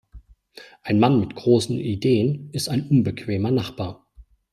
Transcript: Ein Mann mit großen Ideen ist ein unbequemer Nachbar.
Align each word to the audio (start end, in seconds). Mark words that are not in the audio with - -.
Ein 0.81 0.99
Mann 0.99 1.19
mit 1.19 1.35
großen 1.35 1.77
Ideen 1.79 2.49
ist 2.53 2.69
ein 2.69 2.87
unbequemer 2.89 3.51
Nachbar. 3.51 4.09